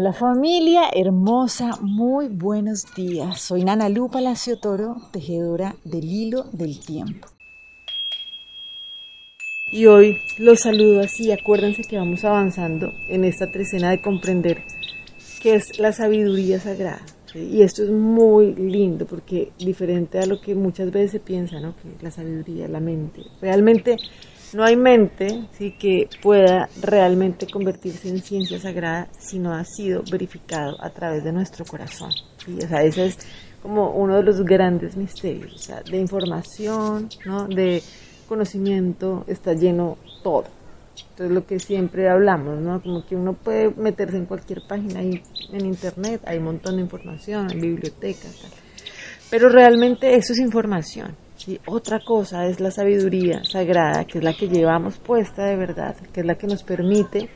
Hola 0.00 0.12
familia 0.12 0.82
hermosa, 0.94 1.72
muy 1.80 2.28
buenos 2.28 2.84
días. 2.94 3.40
Soy 3.40 3.64
Nana 3.64 3.88
Lu 3.88 4.08
Palacio 4.08 4.56
Toro, 4.60 4.94
tejedora 5.10 5.74
del 5.82 6.04
hilo 6.04 6.44
del 6.52 6.78
tiempo. 6.78 7.26
Y 9.72 9.86
hoy 9.86 10.18
los 10.38 10.60
saludo 10.60 11.00
así, 11.00 11.32
acuérdense 11.32 11.82
que 11.82 11.98
vamos 11.98 12.24
avanzando 12.24 12.92
en 13.08 13.24
esta 13.24 13.50
trecena 13.50 13.90
de 13.90 14.00
comprender 14.00 14.62
qué 15.42 15.56
es 15.56 15.80
la 15.80 15.90
sabiduría 15.90 16.60
sagrada. 16.60 17.02
Y 17.34 17.62
esto 17.62 17.82
es 17.82 17.90
muy 17.90 18.54
lindo 18.54 19.04
porque 19.04 19.50
diferente 19.58 20.20
a 20.20 20.26
lo 20.26 20.40
que 20.40 20.54
muchas 20.54 20.92
veces 20.92 21.10
se 21.10 21.18
piensa, 21.18 21.58
¿no? 21.58 21.74
que 21.74 22.04
la 22.04 22.12
sabiduría, 22.12 22.68
la 22.68 22.78
mente. 22.78 23.22
Realmente 23.40 23.96
no 24.54 24.64
hay 24.64 24.76
mente 24.76 25.46
¿sí? 25.52 25.72
que 25.72 26.08
pueda 26.22 26.68
realmente 26.80 27.46
convertirse 27.46 28.08
en 28.08 28.20
ciencia 28.22 28.58
sagrada 28.58 29.08
si 29.18 29.38
no 29.38 29.52
ha 29.52 29.64
sido 29.64 30.02
verificado 30.10 30.76
a 30.82 30.90
través 30.90 31.24
de 31.24 31.32
nuestro 31.32 31.64
corazón. 31.64 32.10
¿sí? 32.44 32.58
O 32.60 32.76
ese 32.76 33.06
es 33.06 33.18
como 33.62 33.90
uno 33.90 34.16
de 34.16 34.22
los 34.22 34.42
grandes 34.44 34.96
misterios. 34.96 35.54
O 35.54 35.58
sea, 35.58 35.82
de 35.82 35.98
información, 35.98 37.08
¿no? 37.24 37.46
de 37.46 37.82
conocimiento, 38.28 39.24
está 39.26 39.52
lleno 39.54 39.98
todo. 40.22 40.44
Entonces 41.10 41.34
lo 41.34 41.46
que 41.46 41.58
siempre 41.58 42.08
hablamos, 42.08 42.60
¿no? 42.60 42.80
Como 42.82 43.04
que 43.06 43.16
uno 43.16 43.32
puede 43.32 43.70
meterse 43.76 44.16
en 44.16 44.26
cualquier 44.26 44.62
página 44.66 45.02
y 45.02 45.22
en 45.52 45.66
internet, 45.66 46.22
hay 46.24 46.38
un 46.38 46.44
montón 46.44 46.76
de 46.76 46.82
información, 46.82 47.50
en 47.50 47.60
bibliotecas, 47.60 48.36
tal. 48.40 48.50
Pero 49.30 49.48
realmente 49.48 50.14
eso 50.14 50.32
es 50.32 50.38
información. 50.38 51.14
Otra 51.66 52.00
cosa 52.04 52.46
es 52.46 52.60
la 52.60 52.70
sabiduría 52.70 53.42
sagrada, 53.44 54.04
que 54.04 54.18
es 54.18 54.24
la 54.24 54.34
que 54.34 54.48
llevamos 54.48 54.98
puesta 54.98 55.44
de 55.44 55.56
verdad, 55.56 55.96
que 56.12 56.20
es 56.20 56.26
la 56.26 56.36
que 56.36 56.46
nos 56.46 56.62
permite 56.62 57.28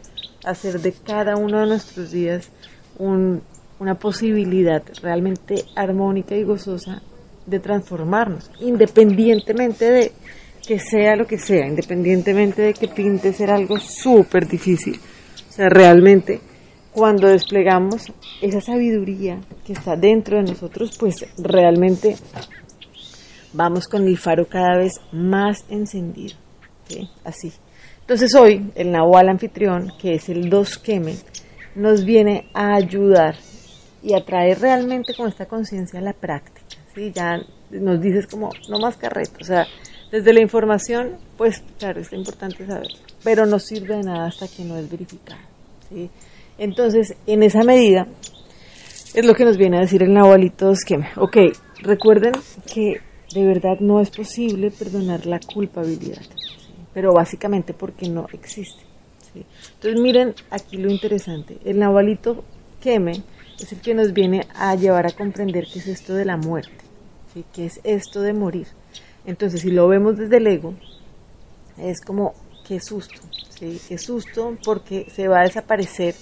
hacer 0.45 0.81
de 0.81 0.93
cada 0.93 1.37
uno 1.37 1.61
de 1.61 1.67
nuestros 1.67 2.11
días 2.11 2.51
una 2.99 3.95
posibilidad 3.95 4.83
realmente 5.03 5.65
armónica 5.77 6.37
y 6.37 6.45
gozosa 6.45 7.03
de 7.47 7.61
transformarnos, 7.61 8.51
independientemente 8.61 9.91
de 9.91 10.13
que 10.67 10.79
sea 10.79 11.17
lo 11.17 11.27
que 11.27 11.39
sea, 11.39 11.67
independientemente 11.67 12.63
de 12.63 12.75
que 12.75 12.89
pinte 12.89 13.33
ser 13.33 13.51
algo 13.51 13.79
súper 13.79 14.47
difícil. 14.47 15.01
O 15.49 15.53
sea, 15.53 15.69
realmente 15.69 16.41
cuando 16.93 17.29
desplegamos 17.29 18.13
esa 18.41 18.61
sabiduría 18.61 19.41
que 19.65 19.73
está 19.73 19.97
dentro 19.97 20.37
de 20.37 20.45
nosotros, 20.45 20.97
pues 20.99 21.27
realmente 21.39 22.17
vamos 23.53 23.87
con 23.89 24.07
el 24.07 24.19
faro 24.19 24.47
cada 24.47 24.79
vez 24.79 25.01
más 25.13 25.65
encendido. 25.69 26.37
Así. 27.25 27.53
Entonces 28.01 28.35
hoy 28.35 28.71
el 28.75 28.93
Nahual 28.93 29.29
anfitrión, 29.29 29.93
que 29.99 30.15
es 30.15 30.29
el 30.29 30.51
dos 30.51 30.79
Keme, 30.79 31.17
nos 31.75 32.05
viene 32.05 32.49
a 32.53 32.75
ayudar 32.75 33.37
y 34.03 34.15
a 34.15 34.25
traer 34.25 34.61
realmente 34.61 35.15
con 35.15 35.29
esta 35.29 35.47
conciencia 35.47 36.01
la 36.01 36.13
práctica. 36.13 36.61
¿sí? 36.95 37.13
Ya 37.15 37.39
nos 37.71 38.01
dices 38.01 38.27
como, 38.27 38.51
no 38.69 38.79
más 38.79 38.97
carreto, 38.97 39.39
o 39.41 39.45
sea, 39.45 39.67
desde 40.11 40.35
la 40.35 40.43
información, 40.43 41.17
pues 41.39 41.63
claro, 41.79 42.01
es 42.01 42.13
importante 42.13 42.67
saber, 42.67 42.89
pero 43.25 43.47
no 43.47 43.59
sirve 43.59 43.97
de 43.97 44.03
nada 44.03 44.27
hasta 44.27 44.47
que 44.49 44.65
no 44.65 44.77
es 44.77 44.91
verificado. 44.91 45.41
¿sí? 45.89 46.11
Entonces, 46.59 47.15
en 47.27 47.43
esa 47.43 47.63
medida, 47.63 48.07
es 49.15 49.25
lo 49.25 49.35
que 49.35 49.45
nos 49.45 49.57
viene 49.57 49.79
a 49.79 49.81
decir 49.81 50.03
el 50.03 50.13
Nahualito 50.13 50.73
Keme. 50.87 51.09
Ok, 51.17 51.37
recuerden 51.83 52.33
que 52.73 53.01
de 53.33 53.47
verdad 53.47 53.81
no 53.81 54.01
es 54.01 54.11
posible 54.11 54.71
perdonar 54.71 55.27
la 55.27 55.41
culpabilidad, 55.41 56.23
pero 56.93 57.13
básicamente 57.13 57.73
porque 57.75 58.09
no 58.09 58.27
existe. 58.33 58.83
Entonces 59.35 60.01
miren 60.01 60.35
aquí 60.51 60.77
lo 60.77 60.91
interesante, 60.91 61.59
el 61.65 61.79
navalito 61.79 62.45
Keme 62.81 63.23
es 63.59 63.73
el 63.73 63.81
que 63.81 63.95
nos 63.95 64.13
viene 64.13 64.47
a 64.55 64.75
llevar 64.75 65.07
a 65.07 65.13
comprender 65.13 65.67
qué 65.73 65.79
es 65.79 65.89
esto 65.89 66.15
de 66.15 66.25
la 66.25 66.37
muerte, 66.37 66.85
qué 67.55 67.67
es 67.67 67.81
esto 67.85 68.21
de 68.21 68.35
morir. 68.35 68.67
Entonces 69.25 69.63
si 69.63 69.71
lo 69.71 69.89
vemos 69.89 70.19
desde 70.19 70.37
el 70.37 70.47
ego, 70.47 70.75
es 71.79 72.01
como 72.01 72.35
qué 72.67 72.81
susto, 72.81 73.21
qué 73.59 73.97
susto 73.97 74.57
porque 74.65 75.07
se 75.11 75.29
va 75.29 75.41
a 75.41 75.45
desaparecer 75.45 76.15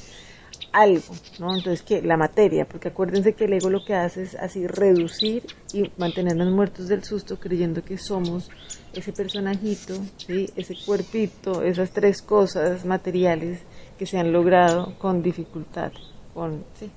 algo, 0.73 1.15
¿no? 1.39 1.55
Entonces, 1.55 1.83
que 1.83 2.03
la 2.03 2.17
materia, 2.17 2.67
porque 2.67 2.89
acuérdense 2.89 3.35
que 3.35 3.45
el 3.45 3.55
ego 3.55 3.71
lo 3.71 3.85
que 3.85 3.95
hace 3.95 4.23
es 4.23 4.35
así 4.35 4.67
reducir 4.67 5.45
y 5.73 5.91
mantenernos 5.97 6.53
muertos 6.53 6.89
del 6.89 7.05
susto 7.05 7.39
creyendo 7.39 7.83
que 7.83 7.99
somos 7.99 8.51
ese 8.93 9.13
personajito, 9.13 9.95
¿sí? 10.17 10.49
ese 10.57 10.75
cuerpito, 10.85 11.63
esas 11.63 11.91
tres 11.91 12.23
cosas 12.23 12.85
materiales 12.85 13.61
que 13.99 14.07
se 14.07 14.19
han 14.19 14.33
logrado 14.33 14.95
con 14.99 15.23
dificultad, 15.23 15.93
con, 16.35 16.65
¿sí? 16.79 16.91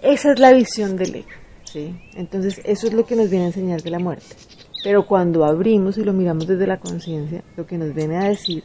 Esa 0.00 0.32
es 0.32 0.38
la 0.40 0.52
visión 0.52 0.96
del 0.96 1.14
ego, 1.16 1.28
¿sí? 1.64 1.94
Entonces, 2.14 2.60
eso 2.64 2.86
es 2.86 2.92
lo 2.92 3.04
que 3.04 3.16
nos 3.16 3.30
viene 3.30 3.44
a 3.44 3.48
enseñar 3.48 3.82
de 3.82 3.90
la 3.90 3.98
muerte. 3.98 4.36
Pero 4.82 5.06
cuando 5.06 5.44
abrimos 5.44 5.96
y 5.96 6.04
lo 6.04 6.12
miramos 6.12 6.46
desde 6.46 6.66
la 6.66 6.80
conciencia, 6.80 7.44
lo 7.56 7.66
que 7.66 7.78
nos 7.78 7.94
viene 7.94 8.18
a 8.18 8.28
decir 8.28 8.64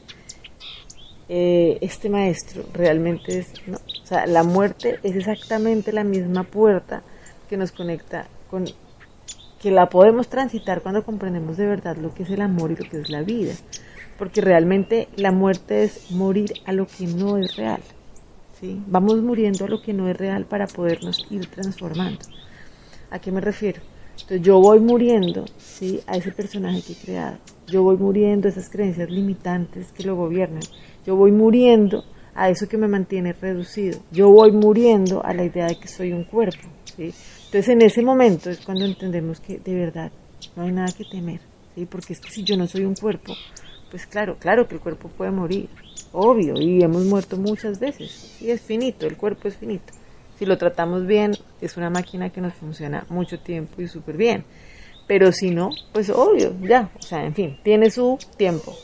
eh, 1.29 1.77
este 1.81 2.09
maestro 2.09 2.63
realmente 2.73 3.39
es, 3.39 3.53
¿no? 3.67 3.77
o 3.77 4.05
sea, 4.05 4.25
la 4.25 4.43
muerte 4.43 4.99
es 5.03 5.15
exactamente 5.15 5.91
la 5.91 6.03
misma 6.03 6.43
puerta 6.43 7.03
que 7.49 7.57
nos 7.57 7.71
conecta 7.71 8.27
con, 8.49 8.65
que 9.59 9.71
la 9.71 9.89
podemos 9.89 10.29
transitar 10.29 10.81
cuando 10.81 11.03
comprendemos 11.03 11.57
de 11.57 11.66
verdad 11.66 11.97
lo 11.97 12.13
que 12.13 12.23
es 12.23 12.29
el 12.29 12.41
amor 12.41 12.71
y 12.71 12.75
lo 12.75 12.89
que 12.89 12.99
es 13.01 13.09
la 13.09 13.23
vida, 13.23 13.53
porque 14.17 14.41
realmente 14.41 15.09
la 15.16 15.31
muerte 15.31 15.83
es 15.83 16.11
morir 16.11 16.53
a 16.66 16.71
lo 16.71 16.87
que 16.87 17.07
no 17.07 17.37
es 17.37 17.55
real, 17.55 17.81
¿sí? 18.59 18.81
Vamos 18.87 19.21
muriendo 19.21 19.66
a 19.66 19.69
lo 19.69 19.81
que 19.81 19.93
no 19.93 20.07
es 20.07 20.17
real 20.17 20.45
para 20.45 20.67
podernos 20.67 21.25
ir 21.29 21.47
transformando. 21.47 22.21
¿A 23.09 23.19
qué 23.19 23.31
me 23.31 23.41
refiero? 23.41 23.81
Entonces 24.22 24.41
yo 24.41 24.59
voy 24.59 24.79
muriendo, 24.79 25.45
¿sí? 25.57 26.01
A 26.07 26.17
ese 26.17 26.31
personaje 26.31 26.81
que 26.81 26.94
he 26.94 26.95
creado. 26.95 27.38
Yo 27.67 27.83
voy 27.83 27.97
muriendo 27.97 28.47
a 28.47 28.51
esas 28.51 28.69
creencias 28.69 29.09
limitantes 29.09 29.91
que 29.91 30.03
lo 30.03 30.16
gobiernan. 30.16 30.63
Yo 31.05 31.16
voy 31.16 31.31
muriendo 31.31 32.03
a 32.33 32.50
eso 32.50 32.67
que 32.67 32.78
me 32.78 32.88
mantiene 32.88 33.33
reducido. 33.33 34.00
Yo 34.11 34.29
voy 34.29 34.51
muriendo 34.51 35.23
a 35.23 35.33
la 35.33 35.44
idea 35.44 35.67
de 35.67 35.79
que 35.79 35.88
soy 35.88 36.13
un 36.13 36.23
cuerpo. 36.23 36.67
¿sí? 36.95 37.13
Entonces 37.45 37.69
en 37.69 37.81
ese 37.81 38.01
momento 38.01 38.50
es 38.50 38.59
cuando 38.59 38.85
entendemos 38.85 39.39
que 39.39 39.59
de 39.59 39.73
verdad 39.73 40.11
no 40.55 40.63
hay 40.63 40.72
nada 40.72 40.91
que 40.95 41.03
temer. 41.03 41.39
¿sí? 41.75 41.85
Porque 41.85 42.13
es 42.13 42.19
que 42.19 42.29
si 42.29 42.44
yo 42.44 42.55
no 42.57 42.67
soy 42.67 42.85
un 42.85 42.95
cuerpo, 42.95 43.34
pues 43.89 44.05
claro, 44.05 44.38
claro 44.39 44.67
que 44.67 44.75
el 44.75 44.81
cuerpo 44.81 45.09
puede 45.09 45.31
morir. 45.31 45.69
Obvio, 46.11 46.53
y 46.59 46.81
hemos 46.81 47.05
muerto 47.05 47.38
muchas 47.38 47.79
veces. 47.79 48.38
Y 48.41 48.49
es 48.49 48.61
finito, 48.61 49.05
el 49.07 49.17
cuerpo 49.17 49.47
es 49.47 49.57
finito. 49.57 49.94
Si 50.37 50.45
lo 50.45 50.57
tratamos 50.57 51.05
bien, 51.05 51.31
es 51.61 51.77
una 51.77 51.89
máquina 51.89 52.29
que 52.29 52.41
nos 52.41 52.53
funciona 52.53 53.05
mucho 53.09 53.39
tiempo 53.39 53.81
y 53.81 53.87
súper 53.87 54.17
bien. 54.17 54.45
Pero 55.07 55.31
si 55.31 55.51
no, 55.51 55.69
pues 55.93 56.09
obvio, 56.09 56.55
ya. 56.61 56.89
O 56.99 57.01
sea, 57.01 57.25
en 57.25 57.33
fin, 57.33 57.57
tiene 57.63 57.89
su 57.89 58.17
tiempo. 58.37 58.75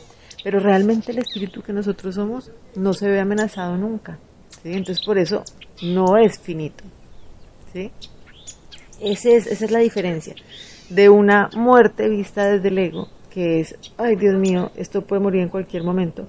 Pero 0.42 0.58
realmente 0.60 1.12
el 1.12 1.18
espíritu 1.18 1.62
que 1.62 1.72
nosotros 1.72 2.14
somos 2.14 2.50
no 2.74 2.92
se 2.92 3.08
ve 3.08 3.20
amenazado 3.20 3.76
nunca. 3.76 4.18
Entonces 4.64 5.04
por 5.04 5.18
eso 5.18 5.42
no 5.82 6.16
es 6.16 6.38
finito. 6.38 6.84
¿sí? 7.72 7.90
Ese 9.00 9.36
es, 9.36 9.46
esa 9.46 9.64
es 9.64 9.70
la 9.70 9.80
diferencia 9.80 10.34
de 10.88 11.08
una 11.08 11.50
muerte 11.56 12.08
vista 12.08 12.46
desde 12.46 12.68
el 12.68 12.78
ego, 12.78 13.08
que 13.30 13.60
es, 13.60 13.76
ay 13.96 14.16
Dios 14.16 14.34
mío, 14.34 14.70
esto 14.76 15.02
puede 15.02 15.22
morir 15.22 15.42
en 15.42 15.48
cualquier 15.48 15.82
momento, 15.82 16.26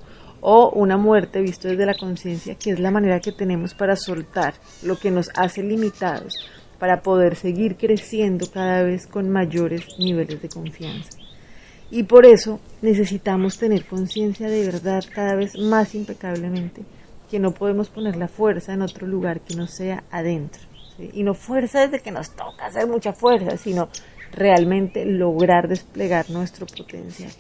o 0.48 0.70
una 0.70 0.96
muerte 0.96 1.42
vista 1.42 1.70
desde 1.70 1.88
la 1.88 1.96
conciencia, 1.96 2.54
que 2.54 2.70
es 2.70 2.80
la 2.80 2.92
manera 2.92 3.20
que 3.20 3.32
tenemos 3.32 3.74
para 3.74 3.96
soltar 3.96 4.54
lo 4.84 4.96
que 4.96 5.10
nos 5.10 5.32
hace 5.36 5.64
limitados, 5.64 6.36
para 6.78 7.02
poder 7.02 7.36
seguir 7.36 7.78
creciendo 7.78 8.46
cada 8.54 8.84
vez 8.84 9.08
con 9.08 9.28
mayores 9.28 9.88
niveles 9.98 10.40
de 10.44 10.50
confianza. 10.50 11.18
Y 11.90 12.04
por 12.04 12.28
eso 12.28 12.60
necesitamos 12.84 13.58
tener 13.58 13.86
conciencia 13.86 14.48
de 14.48 14.68
verdad 14.68 15.04
cada 15.12 15.36
vez 15.36 15.58
más 15.58 15.96
impecablemente 15.96 16.84
que 17.32 17.40
no 17.40 17.52
podemos 17.52 17.90
poner 17.90 18.16
la 18.16 18.28
fuerza 18.28 18.72
en 18.72 18.84
otro 18.84 19.08
lugar 19.08 19.42
que 19.42 19.56
no 19.56 19.66
sea 19.66 20.04
adentro. 20.12 20.62
Y 21.00 21.24
no 21.24 21.34
fuerza 21.34 21.88
desde 21.88 22.04
que 22.04 22.12
nos 22.12 22.30
toca 22.36 22.68
hacer 22.68 22.86
mucha 22.86 23.14
fuerza, 23.14 23.58
sino 23.58 23.90
realmente 24.32 25.06
lograr 25.06 25.68
desplegar 25.68 26.30
nuestro 26.30 26.68
potencial 26.68 27.32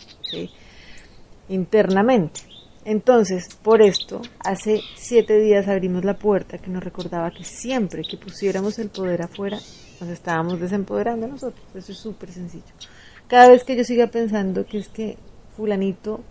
internamente. 1.49 2.54
Entonces, 2.85 3.55
por 3.61 3.81
esto, 3.81 4.21
hace 4.39 4.79
siete 4.95 5.39
días 5.39 5.67
abrimos 5.67 6.05
la 6.05 6.17
puerta 6.17 6.59
que 6.59 6.69
nos 6.69 6.83
recordaba 6.83 7.31
que 7.31 7.43
siempre 7.43 8.03
que 8.09 8.17
pusiéramos 8.17 8.79
el 8.79 8.89
poder 8.89 9.23
afuera, 9.23 9.57
nos 9.99 10.09
estábamos 10.09 10.59
desempoderando 10.59 11.27
nosotros. 11.27 11.65
Eso 11.75 11.91
es 11.91 11.97
súper 11.97 12.31
sencillo 12.31 12.71
cada 13.27 13.49
vez 13.49 13.63
que 13.63 13.75
yo 13.75 13.83
siga 13.83 14.07
pensando 14.07 14.65
que 14.65 14.79
es 14.79 14.89
que 14.89 15.17
fulanito 15.55 16.21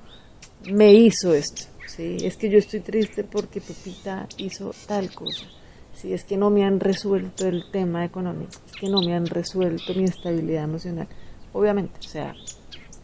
me 0.72 0.92
hizo 0.92 1.34
esto, 1.34 1.64
¿sí? 1.86 2.16
es 2.22 2.36
que 2.36 2.48
yo 2.48 2.58
estoy 2.58 2.80
triste 2.80 3.24
porque 3.24 3.60
Pepita 3.60 4.26
hizo 4.38 4.72
tal 4.86 5.12
cosa, 5.14 5.46
¿sí? 5.92 6.12
es 6.12 6.24
que 6.24 6.36
no 6.36 6.50
me 6.50 6.64
han 6.64 6.80
resuelto 6.80 7.46
el 7.46 7.70
tema 7.70 8.04
económico, 8.04 8.52
es 8.66 8.72
que 8.72 8.88
no 8.88 9.00
me 9.00 9.14
han 9.14 9.26
resuelto 9.26 9.94
mi 9.94 10.04
estabilidad 10.04 10.64
emocional. 10.64 11.08
Obviamente, 11.52 12.00
o 12.00 12.08
sea, 12.08 12.34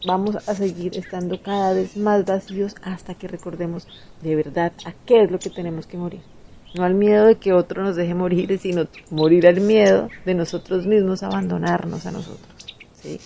vamos 0.06 0.37
a 0.49 0.55
seguir 0.55 0.97
estando 0.97 1.43
cada 1.43 1.73
vez 1.73 1.97
más 1.97 2.25
vacíos 2.25 2.75
hasta 2.82 3.14
que 3.14 3.29
recordemos 3.29 3.87
de 4.23 4.37
verdad 4.37 4.73
a 4.87 4.93
qué 5.06 5.23
es 5.23 5.31
lo 5.31 5.38
que 5.38 5.50
tenemos 5.50 5.87
que 5.87 5.97
morir. 5.97 6.20
no 6.75 6.85
al 6.85 6.94
miedo 6.94 7.26
de 7.26 7.37
que 7.37 7.52
otro 7.52 7.82
nos 7.82 7.97
deje 7.97 8.14
morir, 8.14 8.56
sino 8.58 8.87
morir 9.11 9.47
al 9.47 9.61
miedo 9.61 10.08
de 10.25 10.35
nosotros 10.35 10.87
mismos 10.87 11.23
abandonarnos 11.23 12.06
a 12.06 12.12
nosotros. 12.12 12.49
¿sí? 13.02 13.20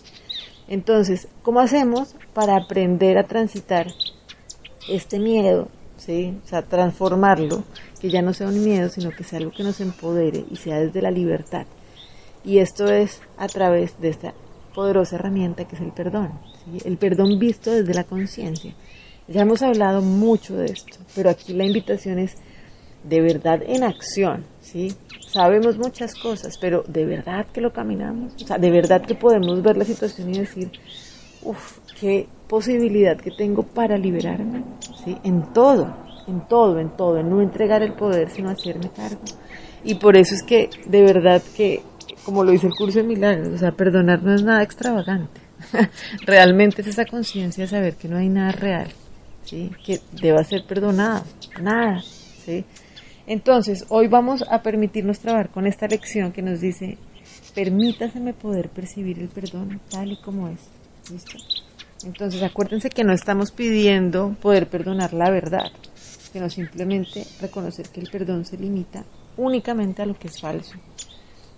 Entonces, 0.67 1.29
¿cómo 1.43 1.61
hacemos 1.61 2.15
para 2.33 2.57
aprender 2.57 3.19
a 3.19 3.25
transitar 3.25 3.87
este 4.89 5.19
miedo? 5.19 5.69
¿sí? 5.99 6.39
O 6.45 6.49
sea, 6.49 6.63
transformarlo, 6.63 7.65
que 8.01 8.11
ya 8.11 8.23
no 8.23 8.33
sea 8.33 8.49
un 8.49 8.65
miedo, 8.65 8.89
sino 8.89 9.11
que 9.11 9.25
sea 9.25 9.39
algo 9.39 9.53
que 9.53 9.63
nos 9.63 9.81
empodere 9.81 10.45
y 10.51 10.57
sea 10.57 10.81
desde 10.81 11.03
la 11.03 11.11
libertad. 11.11 11.67
Y 12.45 12.59
esto 12.59 12.87
es 12.87 13.21
a 13.39 13.47
través 13.47 14.01
de 14.01 14.09
esta 14.09 14.35
poderosa 14.75 15.17
herramienta 15.17 15.65
que 15.67 15.77
es 15.77 15.83
el 15.83 15.93
perdón. 15.93 16.33
El 16.85 16.97
perdón 16.97 17.39
visto 17.39 17.71
desde 17.71 17.95
la 17.95 18.05
conciencia. 18.05 18.75
Ya 19.29 19.43
hemos 19.43 19.63
hablado 19.63 20.03
mucho 20.03 20.57
de 20.57 20.67
esto, 20.67 20.99
pero 21.15 21.31
aquí 21.31 21.55
la 21.55 21.65
invitación 21.65 22.19
es 22.19 22.37
de 23.05 23.21
verdad 23.21 23.63
en 23.67 23.85
acción, 23.85 24.45
¿sí? 24.61 24.93
Sabemos 25.21 25.79
muchas 25.79 26.15
cosas, 26.15 26.59
pero 26.59 26.85
de 26.87 27.05
verdad 27.05 27.47
que 27.53 27.61
lo 27.61 27.73
caminamos, 27.73 28.35
o 28.43 28.47
sea, 28.47 28.59
de 28.59 28.71
verdad 28.71 29.03
que 29.03 29.15
podemos 29.15 29.63
ver 29.63 29.77
la 29.77 29.85
situación 29.85 30.31
y 30.31 30.39
decir, 30.39 30.71
uff, 31.43 31.79
qué 31.99 32.27
posibilidad 32.49 33.17
que 33.17 33.31
tengo 33.31 33.63
para 33.63 33.97
liberarme, 33.97 34.65
¿sí? 35.05 35.17
En 35.25 35.53
todo, 35.53 35.95
en 36.27 36.47
todo, 36.47 36.79
en 36.79 36.91
todo, 36.97 37.19
en 37.19 37.31
no 37.31 37.41
entregar 37.41 37.83
el 37.83 37.95
poder, 37.95 38.31
sino 38.31 38.51
hacerme 38.51 38.91
cargo. 38.91 39.23
Y 39.85 39.97
por 39.97 40.17
eso 40.17 40.35
es 40.35 40.43
que, 40.43 40.71
de 40.87 41.03
verdad 41.03 41.43
que, 41.57 41.83
como 42.25 42.45
lo 42.45 42.53
dice 42.53 42.67
el 42.67 42.75
curso 42.75 42.99
de 42.99 43.05
milagros, 43.05 43.49
o 43.49 43.59
sea, 43.59 43.73
perdonar 43.73 44.23
no 44.23 44.35
es 44.35 44.43
nada 44.43 44.63
extravagante. 44.63 45.41
Realmente 46.27 46.83
es 46.83 46.89
esa 46.89 47.05
conciencia 47.05 47.65
de 47.65 47.71
saber 47.71 47.95
que 47.95 48.09
no 48.09 48.17
hay 48.17 48.29
nada 48.29 48.53
real, 48.53 48.89
¿sí? 49.45 49.71
que 49.85 50.01
deba 50.21 50.43
ser 50.45 50.65
perdonado, 50.67 51.25
nada. 51.61 52.03
¿sí? 52.45 52.65
Entonces, 53.27 53.87
hoy 53.89 54.09
vamos 54.09 54.45
a 54.51 54.63
permitirnos 54.63 55.21
trabajar 55.21 55.51
con 55.51 55.67
esta 55.67 55.87
lección 55.87 56.33
que 56.33 56.43
nos 56.43 56.61
dice, 56.61 56.99
permítaseme 57.55 58.35
poder 58.35 58.69
percibir 58.69 59.19
el 59.19 59.29
perdón 59.29 59.81
tal 59.91 60.13
y 60.13 60.21
como 60.21 60.49
es. 60.49 60.61
¿Listo? 61.11 61.39
Entonces, 62.05 62.43
acuérdense 62.43 62.91
que 62.91 63.05
no 63.05 63.13
estamos 63.13 63.51
pidiendo 63.51 64.37
poder 64.41 64.69
perdonar 64.69 65.15
la 65.15 65.31
verdad, 65.31 65.71
sino 65.95 66.51
simplemente 66.51 67.25
reconocer 67.41 67.89
que 67.89 68.01
el 68.01 68.11
perdón 68.11 68.45
se 68.45 68.59
limita 68.59 69.05
únicamente 69.37 70.03
a 70.03 70.07
lo 70.07 70.15
que 70.19 70.29
es 70.29 70.41
falso. 70.41 70.75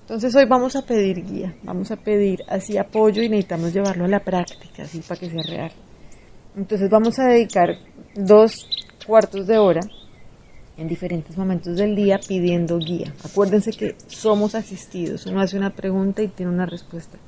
Entonces 0.06 0.36
hoy 0.36 0.44
vamos 0.48 0.76
a 0.76 0.82
pedir 0.82 1.26
guía, 1.26 1.52
vamos 1.64 1.90
a 1.90 1.96
pedir 1.96 2.38
así 2.46 2.78
apoyo 2.78 3.24
y 3.24 3.28
necesitamos 3.28 3.74
llevarlo 3.74 4.04
a 4.04 4.08
la 4.08 4.20
práctica, 4.20 4.84
así 4.84 5.00
para 5.00 5.18
que 5.18 5.28
sea 5.28 5.42
real. 5.42 5.72
Entonces 6.56 6.88
vamos 6.88 7.18
a 7.18 7.24
dedicar 7.24 7.70
dos 8.14 8.68
cuartos 9.04 9.48
de 9.48 9.58
hora 9.58 9.80
en 10.76 10.86
diferentes 10.86 11.36
momentos 11.36 11.76
del 11.76 11.96
día 11.96 12.20
pidiendo 12.20 12.78
guía. 12.78 13.12
Acuérdense 13.24 13.72
que 13.72 13.96
somos 14.06 14.54
asistidos, 14.54 15.26
uno 15.26 15.40
hace 15.40 15.56
una 15.56 15.70
pregunta 15.70 16.22
y 16.22 16.28
tiene 16.28 16.52
una 16.52 16.66
respuesta. 16.66 17.18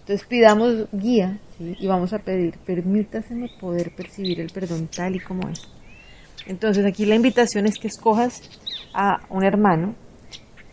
Entonces 0.00 0.26
pidamos 0.26 0.88
guía 0.90 1.38
y 1.60 1.86
vamos 1.86 2.12
a 2.14 2.18
pedir, 2.18 2.58
permítaseme 2.66 3.48
poder 3.60 3.94
percibir 3.94 4.40
el 4.40 4.50
perdón 4.50 4.88
tal 4.88 5.14
y 5.14 5.20
como 5.20 5.48
es. 5.50 5.68
Entonces 6.46 6.84
aquí 6.84 7.06
la 7.06 7.14
invitación 7.14 7.66
es 7.66 7.78
que 7.78 7.86
escojas 7.86 8.42
a 8.92 9.20
un 9.30 9.44
hermano, 9.44 9.94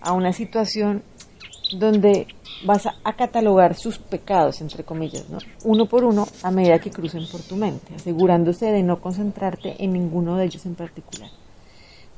a 0.02 0.14
una 0.14 0.34
situación 0.34 1.04
donde 1.74 2.28
vas 2.66 2.88
a, 2.88 3.14
catalogar 3.14 3.76
sus 3.76 3.98
pecados, 3.98 4.62
entre 4.62 4.84
comillas, 4.84 5.30
¿no? 5.30 5.40
uno 5.64 5.86
por 5.86 6.04
uno 6.04 6.28
a 6.44 6.52
medida 6.52 6.80
que 6.80 6.92
crucen 6.92 7.26
por 7.32 7.42
tu 7.42 7.56
mente, 7.56 7.96
asegurándose 7.96 8.72
de 8.72 8.84
no 8.84 9.00
concentrarte 9.00 9.84
en 9.84 9.94
ninguno 9.94 10.38
de 10.38 10.46
ellos 10.46 10.66
en 10.66 10.76
particular. 10.76 11.30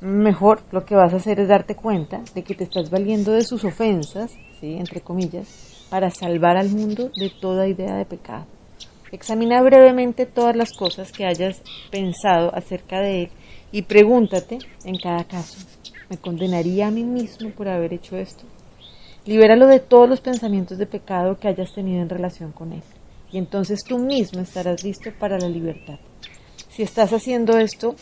Mejor 0.00 0.62
lo 0.72 0.84
que 0.84 0.94
vas 0.94 1.12
a 1.12 1.16
hacer 1.16 1.40
es 1.40 1.48
darte 1.48 1.76
cuenta 1.76 2.22
de 2.34 2.42
que 2.42 2.54
te 2.54 2.64
estás 2.64 2.90
valiendo 2.90 3.32
de 3.32 3.42
sus 3.42 3.64
ofensas, 3.64 4.32
¿sí? 4.60 4.74
entre 4.74 5.00
comillas, 5.00 5.86
para 5.90 6.10
salvar 6.10 6.56
al 6.56 6.70
mundo 6.70 7.10
de 7.16 7.30
toda 7.30 7.68
idea 7.68 7.96
de 7.96 8.04
pecado. 8.04 8.46
Examina 9.12 9.62
brevemente 9.62 10.26
todas 10.26 10.56
las 10.56 10.72
cosas 10.72 11.12
que 11.12 11.24
hayas 11.24 11.62
pensado 11.90 12.54
acerca 12.54 13.00
de 13.00 13.22
él 13.22 13.30
y 13.70 13.82
pregúntate 13.82 14.58
en 14.84 14.96
cada 14.98 15.24
caso, 15.24 15.58
¿me 16.10 16.16
condenaría 16.16 16.88
a 16.88 16.90
mí 16.90 17.04
mismo 17.04 17.50
por 17.50 17.68
haber 17.68 17.92
hecho 17.92 18.16
esto? 18.16 18.44
Libéralo 19.26 19.66
de 19.66 19.80
todos 19.80 20.06
los 20.06 20.20
pensamientos 20.20 20.76
de 20.76 20.86
pecado 20.86 21.38
que 21.38 21.48
hayas 21.48 21.72
tenido 21.72 22.02
en 22.02 22.10
relación 22.10 22.52
con 22.52 22.72
él. 22.72 22.82
Y 23.32 23.38
entonces 23.38 23.82
tú 23.82 23.98
mismo 23.98 24.40
estarás 24.40 24.84
listo 24.84 25.10
para 25.18 25.38
la 25.38 25.48
libertad. 25.48 25.98
Si 26.68 26.82
estás 26.82 27.12
haciendo 27.12 27.56
esto 27.56 27.96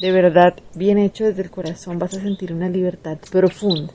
de 0.00 0.12
verdad 0.12 0.54
bien 0.74 0.96
hecho 0.96 1.24
desde 1.24 1.42
el 1.42 1.50
corazón, 1.50 1.98
vas 1.98 2.14
a 2.14 2.22
sentir 2.22 2.52
una 2.54 2.70
libertad 2.70 3.18
profunda. 3.30 3.92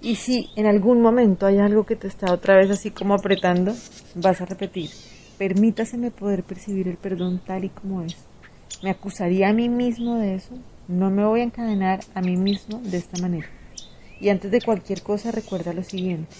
Y 0.00 0.16
si 0.16 0.48
en 0.56 0.66
algún 0.66 1.02
momento 1.02 1.46
hay 1.46 1.58
algo 1.58 1.84
que 1.84 1.96
te 1.96 2.08
está 2.08 2.32
otra 2.32 2.56
vez 2.56 2.70
así 2.70 2.90
como 2.90 3.14
apretando, 3.14 3.74
vas 4.14 4.40
a 4.40 4.46
repetir, 4.46 4.90
permítaseme 5.38 6.10
poder 6.10 6.42
percibir 6.42 6.88
el 6.88 6.96
perdón 6.96 7.40
tal 7.46 7.64
y 7.64 7.68
como 7.68 8.02
es. 8.02 8.16
¿Me 8.82 8.90
acusaría 8.90 9.50
a 9.50 9.52
mí 9.52 9.68
mismo 9.68 10.18
de 10.18 10.34
eso? 10.34 10.54
No 10.88 11.10
me 11.10 11.24
voy 11.24 11.40
a 11.40 11.44
encadenar 11.44 12.00
a 12.14 12.20
mí 12.20 12.36
mismo 12.36 12.80
de 12.80 12.96
esta 12.96 13.20
manera. 13.20 13.48
Y 14.24 14.30
antes 14.30 14.50
de 14.50 14.62
cualquier 14.62 15.02
cosa 15.02 15.30
recuerda 15.30 15.74
lo 15.74 15.82
siguiente, 15.84 16.34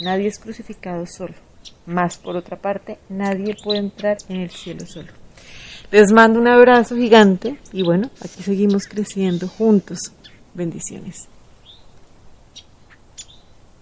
nadie 0.00 0.26
es 0.26 0.40
crucificado 0.40 1.06
solo, 1.06 1.34
más 1.86 2.18
por 2.18 2.34
otra 2.34 2.56
parte, 2.56 2.98
nadie 3.08 3.54
puede 3.62 3.78
entrar 3.78 4.18
en 4.28 4.40
el 4.40 4.50
cielo 4.50 4.84
solo. 4.86 5.12
Les 5.92 6.10
mando 6.10 6.40
un 6.40 6.48
abrazo 6.48 6.96
gigante 6.96 7.56
y 7.72 7.84
bueno, 7.84 8.10
aquí 8.20 8.42
seguimos 8.42 8.88
creciendo 8.88 9.46
juntos. 9.46 10.10
Bendiciones. 10.52 11.28